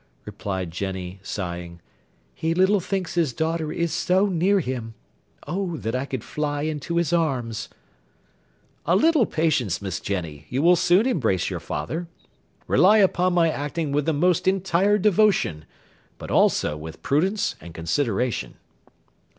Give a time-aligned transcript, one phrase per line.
[0.25, 1.79] replied Jenny, sighing;
[2.33, 4.95] "he little thinks his daughter is so near him.
[5.45, 7.69] Oh that I could fly into his arms!"
[8.87, 12.07] "A little patience, Miss Jenny; you will soon embrace your father.
[12.65, 15.65] Rely upon my acting with the most entire devotion,
[16.17, 18.55] but also with prudence and consideration."